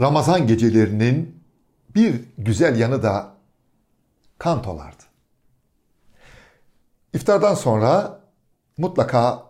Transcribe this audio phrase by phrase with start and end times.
[0.00, 1.44] Ramazan gecelerinin
[1.94, 3.32] bir güzel yanı da
[4.38, 5.02] kantolardı.
[7.12, 8.20] İftardan sonra
[8.78, 9.42] mutlaka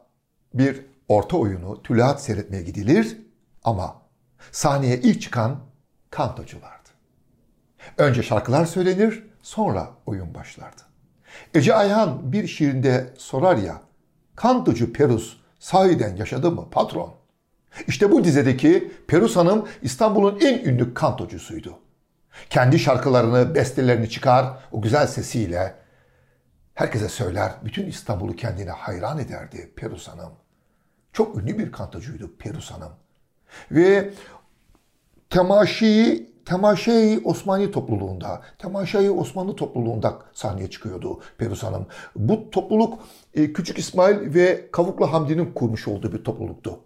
[0.54, 3.18] bir orta oyunu, tülahat seyretmeye gidilir
[3.64, 4.02] ama
[4.52, 5.60] sahneye ilk çıkan
[6.10, 6.88] kantoculardı.
[7.98, 10.82] Önce şarkılar söylenir, sonra oyun başlardı.
[11.54, 13.82] Ece Ayhan bir şiirinde sorar ya,
[14.36, 17.19] kantocu Perus sahiden yaşadı mı patron?
[17.86, 21.78] İşte bu dizedeki Perus Hanım İstanbul'un en ünlü kantocusuydu.
[22.50, 25.74] Kendi şarkılarını, bestelerini çıkar o güzel sesiyle.
[26.74, 30.32] Herkese söyler, bütün İstanbul'u kendine hayran ederdi Perus Hanım.
[31.12, 32.92] Çok ünlü bir kantocuydu Perus Hanım.
[33.70, 34.10] Ve
[35.30, 41.86] Temaşi, Temaşai Osmani topluluğunda, Temaşai Osmanlı topluluğunda sahneye çıkıyordu Perus Hanım.
[42.16, 42.98] Bu topluluk
[43.34, 46.80] e, Küçük İsmail ve Kavuklu Hamdi'nin kurmuş olduğu bir topluluktu.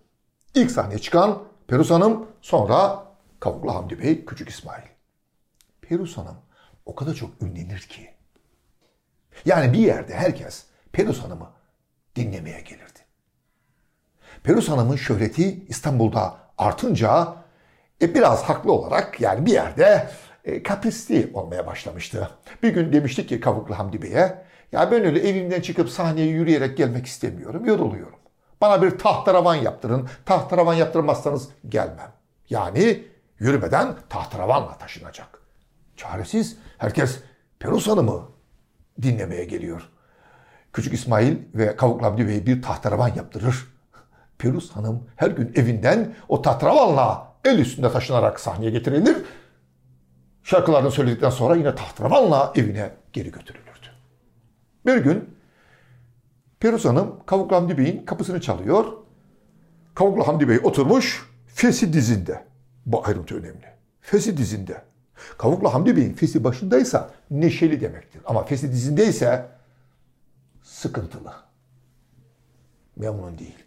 [0.55, 3.06] İlk sahneye çıkan Perus Hanım, sonra
[3.41, 4.83] Kavuklu Hamdi Bey, Küçük İsmail.
[5.83, 6.36] Perus Hanım
[6.86, 8.10] o kadar çok ünlenir ki.
[9.44, 11.50] Yani bir yerde herkes Perus Hanım'ı
[12.16, 12.98] dinlemeye gelirdi.
[14.42, 17.36] Perus Hanım'ın şöhreti İstanbul'da artınca
[18.02, 20.10] e, biraz haklı olarak yani bir yerde
[20.44, 22.30] e, kaprisli olmaya başlamıştı.
[22.62, 27.06] Bir gün demiştik ki Kavuklu Hamdi Bey'e ya ben öyle evimden çıkıp sahneye yürüyerek gelmek
[27.06, 28.23] istemiyorum, yoruluyorum.
[28.64, 30.08] Bana bir tahtaravan yaptırın.
[30.26, 32.12] Tahtaravan yaptırmazsanız gelmem.
[32.50, 33.04] Yani
[33.38, 35.38] yürümeden tahtaravanla taşınacak.
[35.96, 37.18] Çaresiz herkes
[37.58, 38.22] Perus Hanım'ı
[39.02, 39.90] dinlemeye geliyor.
[40.72, 43.66] Küçük İsmail ve Kavuklu Hamdi Bey bir tahtaravan yaptırır.
[44.38, 49.16] Perus Hanım her gün evinden o tahtaravanla el üstünde taşınarak sahneye getirilir.
[50.42, 53.86] Şarkılarını söyledikten sonra yine tahtaravanla evine geri götürülürdü.
[54.86, 55.33] Bir gün
[56.64, 58.92] Perus Hanım Kavuklu Hamdi Bey'in kapısını çalıyor.
[59.94, 62.44] Kavuklu Hamdi Bey oturmuş fesi dizinde.
[62.86, 63.66] Bu ayrıntı önemli.
[64.00, 64.82] Fesi dizinde.
[65.38, 68.22] Kavuklu Hamdi Bey'in fesi başındaysa neşeli demektir.
[68.26, 69.48] Ama fesi dizindeyse
[70.62, 71.32] sıkıntılı.
[72.97, 73.64] Memnun değil.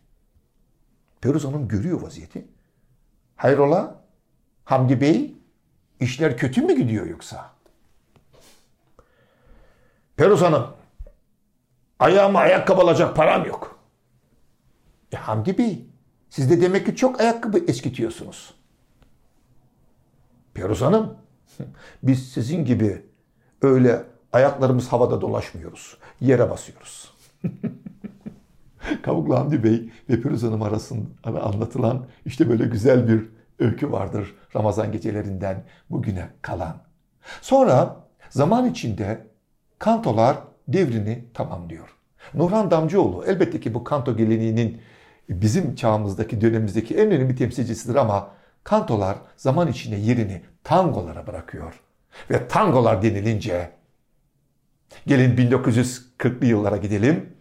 [1.21, 2.45] Peruz Hanım görüyor vaziyeti.
[3.35, 4.03] Hayrola?
[4.65, 5.35] Hamdi Bey
[5.99, 7.51] işler kötü mü gidiyor yoksa?
[10.15, 10.77] Peruz Hanım
[11.99, 13.79] ayağıma ayakkabı alacak param yok.
[15.11, 15.85] E Hamdi Bey
[16.29, 18.53] siz de demek ki çok ayakkabı eskitiyorsunuz.
[20.53, 21.17] Peruz Hanım
[22.03, 23.05] biz sizin gibi
[23.61, 24.03] öyle
[24.33, 25.97] ayaklarımız havada dolaşmıyoruz.
[26.21, 27.13] Yere basıyoruz.
[29.03, 31.07] Kavuklu Hamdi Bey ve Firuz Hanım arasında
[31.43, 36.77] anlatılan işte böyle güzel bir öykü vardır Ramazan gecelerinden bugüne kalan.
[37.41, 37.95] Sonra
[38.29, 39.27] zaman içinde
[39.79, 40.37] kantolar
[40.67, 41.87] devrini tamamlıyor.
[42.33, 44.81] Nurhan Damcıoğlu elbette ki bu kanto geleneğinin
[45.29, 48.29] bizim çağımızdaki dönemimizdeki en önemli temsilcisidir ama
[48.63, 51.81] kantolar zaman içinde yerini tangolara bırakıyor.
[52.29, 53.69] Ve tangolar denilince
[55.07, 57.37] gelin 1940'lı yıllara gidelim.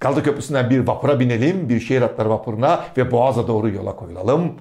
[0.00, 4.56] Galata Köprüsü'nden bir vapura binelim, bir şehir atları vapuruna ve Boğaz'a doğru yola koyulalım.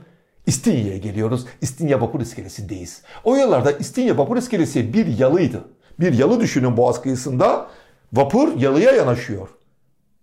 [0.45, 1.45] İstinye'ye geliyoruz.
[1.61, 3.01] İstinye vapur iskelesindeyiz.
[3.23, 5.65] O yıllarda İstinye vapur iskelesi bir yalıydı.
[5.99, 7.67] Bir yalı düşünün Boğaz kıyısında.
[8.13, 9.49] Vapur yalıya yanaşıyor.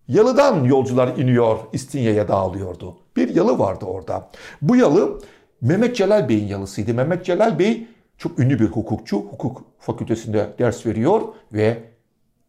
[0.09, 2.97] Yalıdan yolcular iniyor, İstinye'ye dağılıyordu.
[3.17, 4.31] Bir yalı vardı orada.
[4.63, 5.21] Bu yalı
[5.61, 6.95] Mehmet Celal Bey'in yalısıydı.
[6.95, 7.89] Mehmet Celal Bey
[8.19, 9.17] çok ünlü bir hukukçu.
[9.17, 11.23] Hukuk fakültesinde ders veriyor
[11.53, 11.83] ve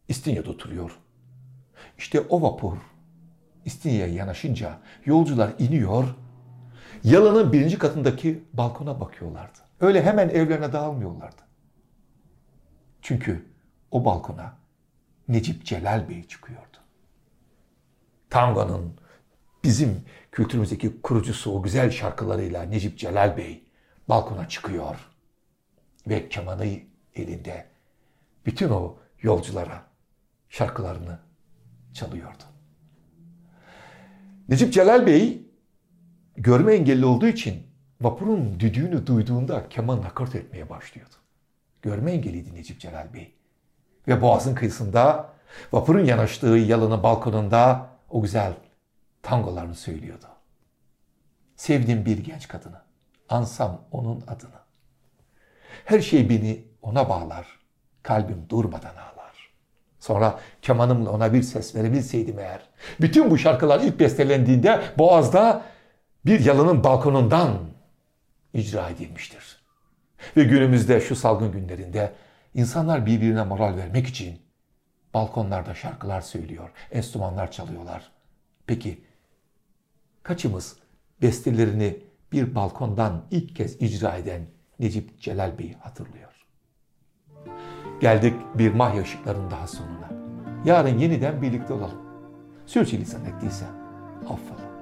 [0.08, 0.90] İstinye'de oturuyor.
[1.98, 2.76] İşte o vapur
[3.64, 6.04] İstinye'ye yanaşınca yolcular iniyor,
[7.04, 9.58] yalının birinci katındaki balkona bakıyorlardı.
[9.80, 11.42] Öyle hemen evlerine dağılmıyorlardı.
[13.02, 13.44] Çünkü
[13.90, 14.59] o balkona
[15.30, 16.76] Necip Celal Bey çıkıyordu.
[18.30, 19.00] Tango'nun
[19.64, 23.64] bizim kültürümüzdeki kurucusu o güzel şarkılarıyla Necip Celal Bey
[24.08, 24.96] balkona çıkıyor
[26.06, 26.66] ve kemanı
[27.14, 27.66] elinde
[28.46, 29.86] bütün o yolculara
[30.48, 31.18] şarkılarını
[31.92, 32.42] çalıyordu.
[34.48, 35.42] Necip Celal Bey
[36.36, 37.66] görme engelli olduğu için
[38.00, 41.14] vapurun düdüğünü duyduğunda keman nakort etmeye başlıyordu.
[41.82, 43.39] Görme engelliydi Necip Celal Bey.
[44.10, 45.28] Ve boğazın kıyısında
[45.72, 48.52] vapurun yanaştığı yalının balkonunda o güzel
[49.22, 50.26] tangolarını söylüyordu.
[51.56, 52.80] Sevdim bir genç kadını,
[53.28, 54.60] ansam onun adını.
[55.84, 57.46] Her şey beni ona bağlar,
[58.02, 59.50] kalbim durmadan ağlar.
[60.00, 62.60] Sonra kemanımla ona bir ses verebilseydim eğer.
[63.00, 65.62] Bütün bu şarkılar ilk bestelendiğinde Boğaz'da
[66.26, 67.58] bir yalının balkonundan
[68.54, 69.60] icra edilmiştir.
[70.36, 72.12] Ve günümüzde şu salgın günlerinde
[72.54, 74.38] insanlar birbirine moral vermek için
[75.14, 78.10] balkonlarda şarkılar söylüyor, enstrümanlar çalıyorlar.
[78.66, 79.04] Peki
[80.22, 80.76] kaçımız
[81.22, 81.96] bestelerini
[82.32, 84.46] bir balkondan ilk kez icra eden
[84.78, 86.46] Necip Celal Bey'i hatırlıyor.
[88.00, 90.10] Geldik bir mahya ışıkların daha sonuna.
[90.64, 92.00] Yarın yeniden birlikte olalım.
[92.66, 93.66] Sürçülisan ettiyse
[94.28, 94.79] affola.